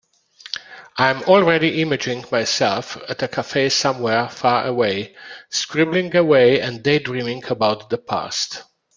I 0.97 1.11
am 1.11 1.21
already 1.25 1.79
imagining 1.81 2.25
myself 2.31 2.97
at 3.07 3.21
a 3.21 3.27
cafe 3.27 3.69
somewhere 3.69 4.27
far 4.29 4.65
away, 4.65 5.15
scribbling 5.51 6.15
away 6.15 6.59
and 6.59 6.81
daydreaming 6.81 7.45
about 7.45 7.91
the 7.91 7.99
past. 7.99 8.63